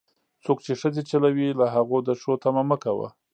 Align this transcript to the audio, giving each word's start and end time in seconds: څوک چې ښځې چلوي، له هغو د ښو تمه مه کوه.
څوک 0.43 0.57
چې 0.65 0.71
ښځې 0.81 1.01
چلوي، 1.09 1.47
له 1.59 1.65
هغو 1.75 1.97
د 2.07 2.09
ښو 2.21 2.33
تمه 2.43 2.63
مه 2.69 2.77
کوه. 2.83 3.07